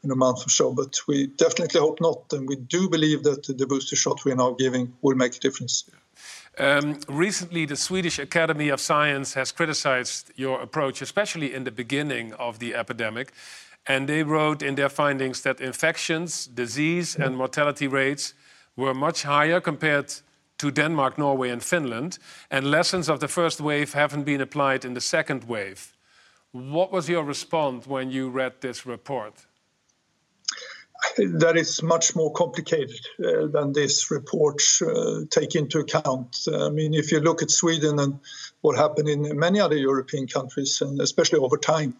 in 0.03 0.11
a 0.11 0.15
month 0.15 0.45
or 0.45 0.49
so. 0.49 0.73
But 0.73 0.95
we 1.07 1.27
definitely 1.27 1.79
hope 1.79 1.99
not, 2.01 2.31
and 2.31 2.47
we 2.47 2.55
do 2.55 2.89
believe 2.89 3.23
that 3.23 3.43
the 3.43 3.67
booster 3.67 3.95
shot 3.95 4.25
we're 4.25 4.35
now 4.35 4.51
giving 4.51 4.93
will 5.01 5.15
make 5.15 5.35
a 5.35 5.39
difference. 5.39 5.89
Um, 6.57 6.99
recently, 7.07 7.65
the 7.65 7.75
Swedish 7.75 8.19
Academy 8.19 8.69
of 8.69 8.81
Science 8.81 9.33
has 9.33 9.51
criticized 9.51 10.31
your 10.35 10.61
approach, 10.61 11.01
especially 11.01 11.53
in 11.53 11.63
the 11.63 11.71
beginning 11.71 12.33
of 12.33 12.59
the 12.59 12.75
epidemic. 12.75 13.31
And 13.85 14.07
they 14.07 14.23
wrote 14.23 14.61
in 14.61 14.75
their 14.75 14.89
findings 14.89 15.41
that 15.41 15.61
infections, 15.61 16.47
disease, 16.47 17.15
and 17.15 17.37
mortality 17.37 17.87
rates 17.87 18.33
were 18.75 18.93
much 18.93 19.23
higher 19.23 19.61
compared 19.61 20.13
to 20.57 20.69
Denmark, 20.69 21.17
Norway, 21.17 21.49
and 21.49 21.63
Finland. 21.63 22.19
And 22.51 22.69
lessons 22.69 23.09
of 23.09 23.19
the 23.19 23.27
first 23.27 23.61
wave 23.61 23.93
haven't 23.93 24.25
been 24.25 24.41
applied 24.41 24.83
in 24.83 24.93
the 24.93 25.01
second 25.01 25.45
wave. 25.45 25.93
What 26.51 26.91
was 26.91 27.07
your 27.07 27.23
response 27.23 27.85
when 27.85 28.09
you 28.09 28.29
read 28.29 28.61
this 28.61 28.85
report? 28.85 29.45
That 31.17 31.57
is 31.57 31.83
much 31.83 32.15
more 32.15 32.33
complicated 32.33 32.99
uh, 33.23 33.47
than 33.47 33.73
this 33.73 34.09
report 34.09 34.61
uh, 34.81 35.21
take 35.29 35.55
into 35.55 35.79
account. 35.79 36.37
I 36.51 36.69
mean, 36.69 36.93
if 36.93 37.11
you 37.11 37.19
look 37.19 37.41
at 37.41 37.51
Sweden 37.51 37.99
and 37.99 38.19
what 38.61 38.77
happened 38.77 39.09
in 39.09 39.37
many 39.37 39.59
other 39.59 39.77
European 39.77 40.27
countries, 40.27 40.81
and 40.81 40.99
especially 40.99 41.39
over 41.39 41.57
time, 41.57 41.93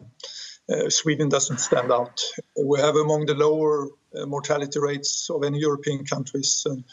uh, 0.70 0.90
Sweden 0.90 1.30
doesn't 1.30 1.60
stand 1.60 1.92
out. 1.92 2.22
We 2.56 2.80
have 2.80 2.96
among 2.96 3.28
the 3.28 3.36
lower 3.36 3.88
uh, 4.16 4.26
mortality 4.26 4.80
rates 4.80 5.30
of 5.30 5.44
any 5.44 5.60
European 5.60 6.06
countries. 6.06 6.64
And 6.66 6.84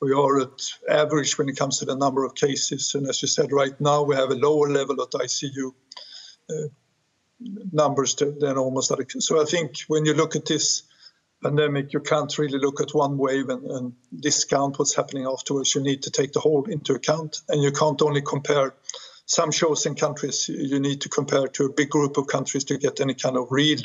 we 0.00 0.12
are 0.12 0.40
at 0.40 0.60
average 0.88 1.38
when 1.38 1.48
it 1.48 1.56
comes 1.56 1.78
to 1.78 1.84
the 1.84 1.96
number 1.96 2.24
of 2.24 2.34
cases. 2.34 2.94
And 2.94 3.08
as 3.08 3.22
you 3.22 3.28
said, 3.28 3.52
right 3.52 3.80
now 3.80 4.02
we 4.02 4.16
have 4.16 4.30
a 4.30 4.36
lower 4.36 4.68
level 4.68 5.00
at 5.00 5.10
ICU 5.10 5.72
uh, 6.50 6.68
numbers 7.72 8.14
than 8.16 8.58
almost 8.58 8.90
other. 8.90 9.06
So 9.18 9.40
I 9.40 9.44
think 9.44 9.80
when 9.88 10.04
you 10.04 10.14
look 10.14 10.36
at 10.36 10.46
this 10.46 10.82
pandemic, 11.42 11.92
you 11.92 12.00
can't 12.00 12.36
really 12.38 12.58
look 12.58 12.80
at 12.80 12.94
one 12.94 13.18
wave 13.18 13.48
and, 13.48 13.64
and, 13.70 13.92
discount 14.18 14.78
what's 14.78 14.94
happening 14.94 15.26
afterwards. 15.26 15.74
You 15.74 15.82
need 15.82 16.02
to 16.04 16.10
take 16.10 16.32
the 16.32 16.40
whole 16.40 16.64
into 16.64 16.94
account, 16.94 17.42
and 17.48 17.62
you 17.62 17.72
can't 17.72 18.00
only 18.00 18.22
compare 18.22 18.74
some 19.26 19.50
shows 19.50 19.86
in 19.86 19.94
countries. 19.94 20.48
You 20.48 20.80
need 20.80 21.00
to 21.02 21.08
compare 21.08 21.48
to 21.48 21.66
a 21.66 21.72
big 21.72 21.90
group 21.90 22.16
of 22.16 22.26
countries 22.26 22.64
to 22.64 22.78
get 22.78 23.00
any 23.00 23.14
kind 23.14 23.36
of 23.36 23.48
real 23.50 23.80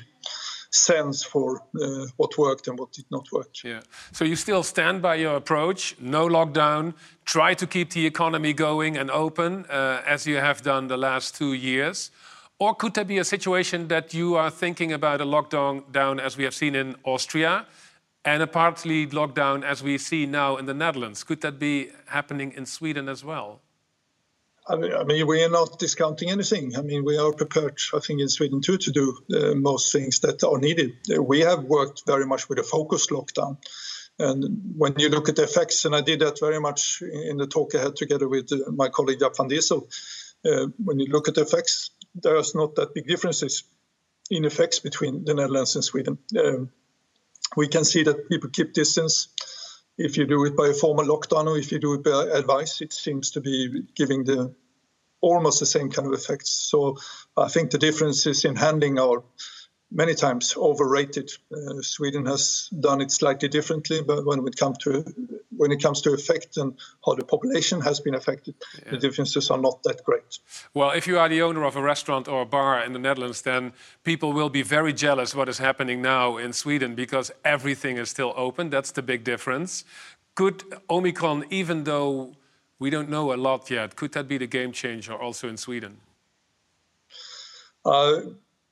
sense 0.72 1.24
for 1.24 1.62
uh, 1.82 2.06
what 2.18 2.38
worked 2.38 2.68
and 2.68 2.78
what 2.78 2.92
did 2.92 3.06
not 3.10 3.26
work. 3.32 3.50
Yeah. 3.64 3.82
So 4.12 4.24
you 4.24 4.36
still 4.36 4.64
stand 4.64 5.02
by 5.02 5.16
your 5.16 5.36
approach, 5.36 5.96
no 6.00 6.28
lockdown, 6.28 6.94
try 7.26 7.54
to 7.56 7.66
keep 7.66 7.92
the 7.92 8.06
economy 8.06 8.54
going 8.54 8.98
and 8.98 9.10
open 9.10 9.66
uh, 9.66 10.02
as 10.06 10.28
you 10.28 10.38
have 10.38 10.62
done 10.62 10.88
the 10.88 10.98
last 10.98 11.36
two 11.36 11.54
years. 11.54 12.12
Or 12.60 12.76
could 12.76 12.94
there 12.94 13.06
be 13.06 13.18
a 13.18 13.24
situation 13.24 13.88
that 13.88 14.14
you 14.14 14.36
are 14.36 14.52
thinking 14.52 14.92
about 14.92 15.22
a 15.22 15.26
lockdown 15.26 15.90
down 15.94 16.20
as 16.20 16.38
we 16.38 16.44
have 16.44 16.54
seen 16.54 16.76
in 16.76 16.96
Austria 17.06 17.66
and 18.26 18.44
a 18.44 18.48
partly 18.48 19.08
lockdown 19.08 19.64
as 19.64 19.82
we 19.82 19.98
see 19.98 20.26
now 20.26 20.58
in 20.58 20.66
the 20.66 20.74
Netherlands? 20.74 21.24
Could 21.24 21.40
that 21.42 21.58
be 21.58 21.92
happening 22.08 22.52
in 22.52 22.66
Sweden 22.66 23.08
as 23.08 23.24
well? 23.24 23.62
I 24.68 24.76
mean, 24.76 25.26
we 25.26 25.42
are 25.44 25.50
not 25.50 25.80
discounting 25.80 26.30
anything. 26.30 26.78
I 26.78 26.82
mean, 26.82 27.04
we 27.04 27.18
are 27.18 27.32
prepared, 27.32 27.80
I 27.94 28.00
think, 28.00 28.22
in 28.22 28.30
Sweden 28.30 28.62
too, 28.62 28.78
to 28.78 28.92
do 28.92 29.18
uh, 29.34 29.56
most 29.56 29.92
things 29.92 30.20
that 30.20 30.44
are 30.44 30.60
needed. 30.60 30.92
We 31.18 31.40
have 31.40 31.64
worked 31.64 32.04
very 32.06 32.26
much 32.26 32.50
with 32.50 32.60
a 32.60 32.64
focused 32.64 33.10
lockdown. 33.10 33.58
And 34.20 34.74
when 34.78 34.94
you 35.00 35.10
look 35.10 35.30
at 35.30 35.38
the 35.38 35.44
effects, 35.44 35.86
and 35.86 35.96
I 35.96 36.02
did 36.02 36.20
that 36.20 36.40
very 36.40 36.60
much 36.60 37.02
in 37.02 37.38
the 37.38 37.48
talk 37.48 37.74
I 37.74 37.82
had 37.82 37.96
together 37.96 38.28
with 38.28 38.52
uh, 38.52 38.70
my 38.72 38.90
colleague 38.90 39.20
Jaap 39.20 39.38
van 39.38 39.50
Dissel, 39.50 39.88
uh, 40.46 40.68
when 40.84 41.00
you 41.00 41.08
look 41.08 41.28
at 41.28 41.36
the 41.36 41.42
effects, 41.42 41.90
there's 42.16 42.56
not 42.56 42.76
that 42.76 42.94
big 42.94 43.08
differences 43.08 43.64
in 44.30 44.46
effects 44.46 44.80
between 44.80 45.26
the 45.26 45.34
Netherlands 45.34 45.76
and 45.76 45.84
Sweden. 45.84 46.18
Um, 46.38 46.72
we 47.56 47.68
can 47.68 47.84
see 47.84 48.04
that 48.04 48.30
people 48.30 48.50
keep 48.50 48.74
distance. 48.74 49.30
If 49.98 50.18
you 50.18 50.26
do 50.26 50.46
it 50.46 50.56
by 50.56 50.68
a 50.68 50.74
formal 50.74 51.06
lockdown 51.06 51.48
or 51.48 51.58
if 51.58 51.72
you 51.72 51.80
do 51.80 51.96
it 51.96 52.04
by 52.04 52.28
advice, 52.32 52.82
it 52.82 52.94
seems 52.94 53.32
to 53.32 53.42
be 53.42 53.84
giving 53.96 54.24
the 54.24 54.54
almost 55.22 55.60
the 55.60 55.66
same 55.66 55.90
kind 55.90 56.08
of 56.08 56.14
effects. 56.14 56.50
So 56.50 56.98
I 57.36 57.50
think 57.50 57.72
the 57.72 57.78
differences 57.78 58.46
in 58.46 58.56
handling 58.56 59.00
our 59.00 59.24
many 59.92 60.14
times 60.14 60.56
overrated. 60.56 61.32
Uh, 61.52 61.82
Sweden 61.82 62.26
has 62.26 62.70
done 62.80 63.02
it 63.02 63.12
slightly 63.12 63.50
differently, 63.50 64.02
but 64.06 64.26
when 64.26 64.46
it 64.48 64.56
comes 64.58 64.78
to 64.80 65.04
when 65.60 65.72
it 65.74 65.82
comes 65.82 66.02
to 66.02 66.14
effect 66.14 66.56
and 66.56 66.74
how 67.06 67.14
the 67.16 67.24
population 67.24 67.82
has 67.82 68.00
been 68.00 68.16
affected, 68.16 68.56
yeah. 68.78 68.92
the 68.92 68.98
differences 68.98 69.52
are 69.52 69.58
not 69.58 69.84
that 69.84 70.02
great. 70.06 70.40
Well, 70.74 70.92
if 70.92 71.06
you 71.06 71.20
are 71.20 71.28
the 71.28 71.42
owner 71.42 71.66
of 71.66 71.76
a 71.76 71.82
restaurant 71.82 72.30
or 72.30 72.44
a 72.44 72.46
bar 72.46 72.82
in 72.82 72.94
the 72.94 73.00
Netherlands, 73.00 73.42
then 73.42 73.74
people 74.04 74.32
will 74.32 74.50
be 74.50 74.62
very 74.62 74.94
jealous 74.94 75.36
what 75.36 75.50
is 75.50 75.58
happening 75.58 76.02
now 76.02 76.38
in 76.38 76.54
Sweden 76.54 76.96
because 76.96 77.30
everything 77.44 77.98
is 77.98 78.10
still 78.10 78.34
open. 78.38 78.70
That's 78.70 78.92
the 78.92 79.02
big 79.02 79.26
difference. 79.26 79.84
Could 80.36 80.64
Omicron, 80.90 81.46
even 81.50 81.84
though 81.84 82.36
we 82.80 82.90
don't 82.90 83.10
know 83.10 83.34
a 83.34 83.36
lot 83.36 83.70
yet, 83.70 83.98
could 83.98 84.14
that 84.14 84.28
be 84.30 84.38
the 84.38 84.48
game 84.48 84.72
changer 84.72 85.14
also 85.14 85.50
in 85.50 85.58
Sweden? 85.58 85.98
Uh, 87.84 88.22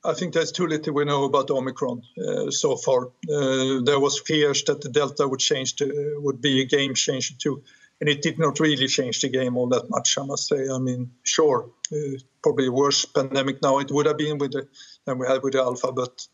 I 0.07 0.13
think 0.13 0.33
there's 0.33 0.53
too 0.53 0.67
little 0.67 0.93
we 0.93 1.03
know 1.03 1.25
about 1.25 1.51
Omicron 1.51 2.01
uh, 2.17 2.49
so 2.49 2.77
far. 2.77 3.07
Uh, 3.29 3.81
there 3.83 3.99
was 3.99 4.19
fears 4.19 4.63
that 4.63 4.79
the 4.79 4.87
Delta 4.87 5.27
would 5.27 5.41
change, 5.41 5.75
to, 5.75 6.21
would 6.23 6.41
be 6.41 6.61
a 6.61 6.65
game 6.65 6.93
changer 6.93 7.35
too, 7.37 7.63
and 7.99 8.07
it 8.07 8.21
did 8.21 8.39
not 8.39 8.61
really 8.61 8.87
change 8.87 9.19
the 9.19 9.27
game 9.27 9.57
all 9.57 9.67
that 9.67 9.89
much. 9.89 10.17
I 10.17 10.23
must 10.23 10.47
say. 10.47 10.69
I 10.69 10.77
mean, 10.77 11.11
sure, 11.23 11.69
uh, 11.91 12.19
probably 12.41 12.69
worse 12.69 13.03
pandemic 13.03 13.61
now 13.61 13.79
it 13.79 13.91
would 13.91 14.05
have 14.05 14.17
been 14.17 14.37
with 14.37 14.53
the, 14.53 14.69
than 15.05 15.19
we 15.19 15.27
had 15.27 15.43
with 15.43 15.53
the 15.53 15.59
Alpha, 15.59 15.91
but 15.91 16.25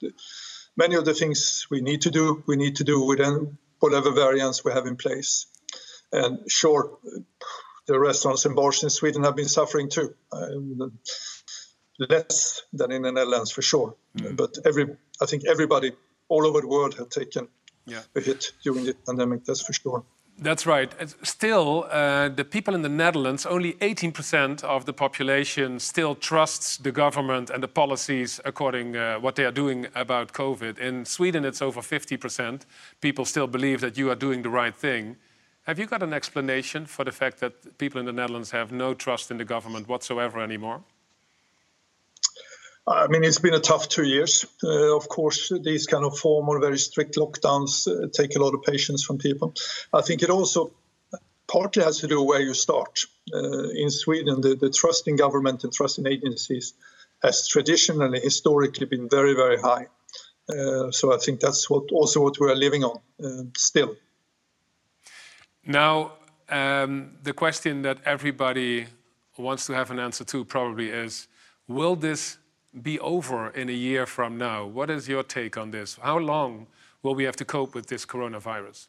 many 0.78 0.96
of 0.96 1.06
the 1.06 1.16
things 1.16 1.66
we 1.72 1.82
need 1.82 2.04
to 2.04 2.12
do, 2.12 2.44
we 2.46 2.58
need 2.58 2.76
to 2.76 2.84
do 2.84 3.04
with 3.04 3.22
whatever 3.80 4.12
variants 4.12 4.64
we 4.64 4.72
have 4.72 4.86
in 4.86 4.98
place. 4.98 5.48
And 6.12 6.40
sure, 6.48 7.00
the 7.88 8.00
restaurants 8.00 8.46
and 8.46 8.56
bars 8.56 8.84
in 8.84 8.92
Sweden 8.92 9.24
have 9.24 9.36
been 9.36 9.50
suffering 9.50 9.90
too. 9.90 10.14
Less 12.00 12.62
than 12.74 12.92
in 12.92 13.04
the 13.04 13.12
Netherlands 13.12 13.52
for 13.52 13.62
sure. 13.62 13.96
Mm. 14.18 14.36
But 14.36 14.58
every, 14.66 14.86
I 15.22 15.26
think 15.26 15.46
everybody 15.46 15.92
all 16.30 16.46
over 16.46 16.62
the 16.62 16.68
world 16.68 16.96
have 16.96 17.10
taken 17.10 17.48
yeah. 17.86 18.02
a 18.16 18.22
hit 18.22 18.52
during 18.64 18.86
the 18.86 18.94
pandemic. 19.06 19.46
That's 19.46 19.62
for 19.62 19.74
sure. 19.74 20.04
That's 20.40 20.66
right. 20.66 20.92
Still, 21.22 21.86
uh, 21.92 22.28
the 22.30 22.44
people 22.44 22.74
in 22.74 22.82
the 22.82 22.90
Netherlands, 22.90 23.46
only 23.46 23.74
18% 23.74 24.64
of 24.64 24.86
the 24.86 24.94
population 24.94 25.80
still 25.80 26.16
trusts 26.16 26.78
the 26.78 26.92
government 26.92 27.52
and 27.52 27.62
the 27.62 27.68
policies 27.68 28.42
according 28.44 28.96
uh, 28.96 29.20
what 29.20 29.36
they 29.36 29.46
are 29.46 29.52
doing 29.52 29.88
about 29.94 30.34
COVID. 30.34 30.80
In 30.80 31.06
Sweden, 31.06 31.46
it's 31.46 31.62
over 31.62 31.82
50%. 31.82 32.66
People 33.00 33.26
still 33.26 33.48
believe 33.48 33.80
that 33.82 33.96
you 33.96 34.10
are 34.10 34.16
doing 34.16 34.42
the 34.42 34.50
right 34.50 34.76
thing. 34.76 35.18
Have 35.64 35.80
you 35.80 35.86
got 35.86 36.02
an 36.02 36.14
explanation 36.14 36.88
for 36.88 37.06
the 37.06 37.12
fact 37.12 37.40
that 37.40 37.78
people 37.78 38.00
in 38.00 38.06
the 38.06 38.12
Netherlands 38.12 38.52
have 38.52 38.72
no 38.72 38.94
trust 38.94 39.30
in 39.30 39.38
the 39.38 39.46
government 39.46 39.88
whatsoever 39.88 40.42
anymore? 40.42 40.82
I 42.86 43.08
mean, 43.08 43.24
it's 43.24 43.40
been 43.40 43.54
a 43.54 43.60
tough 43.60 43.88
two 43.88 44.04
years. 44.04 44.46
Uh, 44.62 44.96
of 44.96 45.08
course, 45.08 45.52
these 45.64 45.88
kind 45.88 46.04
of 46.04 46.18
formal, 46.18 46.60
very 46.60 46.78
strict 46.78 47.16
lockdowns 47.16 47.88
uh, 47.88 48.08
take 48.12 48.36
a 48.36 48.40
lot 48.40 48.54
of 48.54 48.64
patience 48.64 49.04
from 49.04 49.18
people. 49.18 49.54
I 49.94 50.02
think 50.02 50.22
it 50.22 50.30
also 50.30 50.74
partly 51.48 51.84
has 51.84 52.00
to 52.00 52.08
do 52.08 52.22
where 52.22 52.42
you 52.42 52.54
start. 52.54 53.00
Uh, 53.34 53.70
in 53.70 53.90
Sweden, 53.90 54.42
the, 54.42 54.56
the, 54.56 54.70
trust 54.70 55.08
in 55.08 55.16
government 55.16 55.64
and 55.64 55.72
trust 55.72 55.98
in 55.98 56.08
agencies 56.08 56.74
has 57.22 57.48
traditionally, 57.48 58.20
historically, 58.20 58.86
been 58.86 59.08
very, 59.08 59.34
very 59.34 59.58
high. 59.58 59.88
Uh, 60.50 60.92
so 60.92 61.14
I 61.14 61.18
think 61.18 61.40
that's 61.40 61.70
what 61.70 61.90
also 61.92 62.22
what 62.22 62.38
we 62.40 62.52
are 62.52 62.56
living 62.56 62.84
on 62.84 63.00
uh, 63.24 63.44
still. 63.56 63.96
Now, 65.66 66.14
um, 66.50 67.14
the 67.24 67.32
question 67.32 67.82
that 67.84 68.00
everybody 68.06 68.88
wants 69.38 69.66
to 69.68 69.74
have 69.74 69.90
an 69.90 70.00
answer 70.00 70.26
to 70.26 70.44
probably 70.44 70.90
is: 70.90 71.30
Will 71.70 71.96
this 71.96 72.38
be 72.82 73.00
over 73.00 73.50
in 73.50 73.70
a 73.70 73.74
year 73.74 74.06
from 74.06 74.38
now. 74.38 74.66
What 74.66 74.90
is 74.90 75.08
your 75.08 75.24
take 75.24 75.58
on 75.58 75.72
this? 75.72 75.98
How 76.02 76.18
long 76.18 76.68
will 77.04 77.16
we 77.16 77.24
have 77.26 77.36
to 77.38 77.46
cope 77.46 77.76
with 77.76 77.88
this 77.88 78.06
coronavirus? 78.06 78.88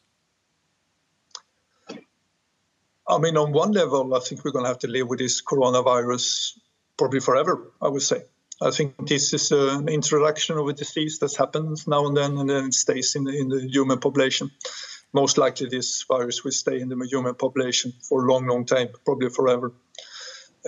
I 3.07 3.19
mean, 3.19 3.37
on 3.37 3.51
one 3.51 3.71
level, 3.71 4.15
I 4.15 4.19
think 4.19 4.43
we're 4.43 4.51
going 4.51 4.65
to 4.65 4.69
have 4.69 4.79
to 4.79 4.87
live 4.87 5.07
with 5.07 5.19
this 5.19 5.43
coronavirus 5.43 6.57
probably 6.97 7.19
forever, 7.19 7.71
I 7.81 7.89
would 7.89 8.01
say. 8.01 8.23
I 8.61 8.71
think 8.71 9.07
this 9.07 9.33
is 9.33 9.51
an 9.51 9.89
introduction 9.89 10.57
of 10.57 10.67
a 10.67 10.73
disease 10.73 11.19
that 11.19 11.35
happens 11.35 11.87
now 11.87 12.07
and 12.07 12.17
then, 12.17 12.37
and 12.37 12.49
then 12.49 12.65
it 12.65 12.73
stays 12.73 13.15
in 13.15 13.25
the, 13.25 13.37
in 13.37 13.49
the 13.49 13.67
human 13.67 13.99
population. 13.99 14.49
Most 15.13 15.37
likely, 15.37 15.67
this 15.69 16.03
virus 16.03 16.43
will 16.43 16.51
stay 16.51 16.79
in 16.79 16.89
the 16.89 17.07
human 17.09 17.35
population 17.35 17.93
for 18.01 18.25
a 18.25 18.31
long, 18.31 18.47
long 18.47 18.65
time, 18.65 18.89
probably 19.03 19.29
forever. 19.29 19.73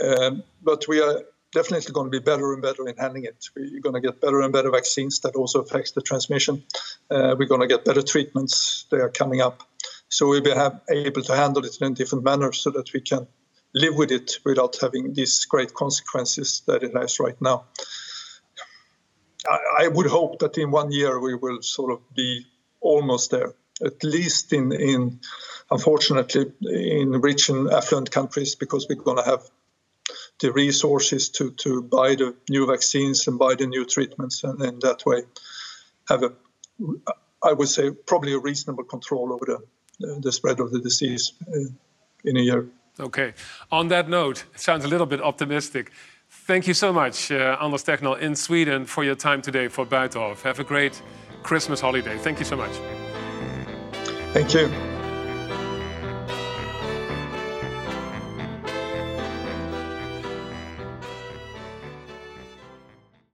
Um, 0.01 0.43
but 0.61 0.87
we 0.87 1.01
are 1.01 1.23
definitely 1.53 1.93
going 1.93 2.11
to 2.11 2.19
be 2.19 2.23
better 2.23 2.53
and 2.53 2.61
better 2.61 2.87
in 2.87 2.95
handling 2.97 3.25
it. 3.25 3.45
We're 3.55 3.81
going 3.81 3.95
to 3.95 4.01
get 4.01 4.21
better 4.21 4.41
and 4.41 4.51
better 4.53 4.71
vaccines 4.71 5.21
that 5.21 5.35
also 5.35 5.61
affects 5.61 5.91
the 5.91 6.01
transmission. 6.01 6.63
Uh, 7.09 7.35
we're 7.37 7.47
going 7.47 7.61
to 7.61 7.67
get 7.67 7.85
better 7.85 8.01
treatments. 8.01 8.85
They 8.91 8.97
are 8.97 9.09
coming 9.09 9.41
up. 9.41 9.63
So 10.09 10.27
we'll 10.27 10.41
be 10.41 10.51
have, 10.51 10.81
able 10.89 11.21
to 11.23 11.35
handle 11.35 11.65
it 11.65 11.77
in 11.81 11.91
a 11.91 11.95
different 11.95 12.23
manner 12.23 12.51
so 12.53 12.71
that 12.71 12.93
we 12.93 13.01
can 13.01 13.27
live 13.73 13.95
with 13.95 14.11
it 14.11 14.39
without 14.45 14.77
having 14.79 15.13
these 15.13 15.45
great 15.45 15.73
consequences 15.73 16.61
that 16.67 16.83
it 16.83 16.95
has 16.95 17.19
right 17.19 17.39
now. 17.41 17.65
I, 19.47 19.85
I 19.85 19.87
would 19.87 20.07
hope 20.07 20.39
that 20.39 20.57
in 20.57 20.71
one 20.71 20.91
year 20.91 21.19
we 21.19 21.35
will 21.35 21.61
sort 21.61 21.91
of 21.91 21.99
be 22.15 22.45
almost 22.79 23.31
there, 23.31 23.53
at 23.85 24.03
least 24.03 24.53
in, 24.53 24.71
in 24.71 25.19
unfortunately, 25.69 26.51
in 26.61 27.11
rich 27.21 27.49
and 27.49 27.69
affluent 27.69 28.11
countries, 28.11 28.55
because 28.55 28.87
we're 28.89 28.95
going 28.95 29.17
to 29.17 29.23
have 29.23 29.43
the 30.39 30.51
resources 30.51 31.29
to, 31.29 31.51
to 31.51 31.81
buy 31.81 32.15
the 32.15 32.35
new 32.49 32.67
vaccines 32.67 33.27
and 33.27 33.39
buy 33.39 33.55
the 33.55 33.67
new 33.67 33.85
treatments, 33.85 34.43
and 34.43 34.61
in 34.61 34.79
that 34.79 35.05
way 35.05 35.23
have 36.09 36.23
a, 36.23 36.33
I 37.43 37.53
would 37.53 37.69
say, 37.69 37.91
probably 37.91 38.33
a 38.33 38.39
reasonable 38.39 38.83
control 38.83 39.33
over 39.33 39.45
the, 39.45 40.19
the 40.21 40.31
spread 40.31 40.59
of 40.59 40.71
the 40.71 40.79
disease 40.79 41.33
uh, 41.47 41.69
in 42.23 42.37
a 42.37 42.41
year. 42.41 42.67
Okay. 42.99 43.33
On 43.71 43.87
that 43.89 44.09
note, 44.09 44.45
it 44.53 44.59
sounds 44.59 44.85
a 44.85 44.87
little 44.87 45.07
bit 45.07 45.21
optimistic. 45.21 45.91
Thank 46.29 46.67
you 46.67 46.73
so 46.73 46.91
much, 46.91 47.31
uh, 47.31 47.57
Anders 47.61 47.83
Tegnell 47.83 48.19
in 48.19 48.35
Sweden, 48.35 48.85
for 48.85 49.03
your 49.03 49.15
time 49.15 49.41
today 49.41 49.67
for 49.67 49.85
Buitenhof. 49.85 50.41
Have 50.41 50.59
a 50.59 50.63
great 50.63 51.01
Christmas 51.43 51.79
holiday. 51.79 52.17
Thank 52.17 52.39
you 52.39 52.45
so 52.45 52.57
much. 52.57 52.71
Thank 54.33 54.53
you. 54.53 54.96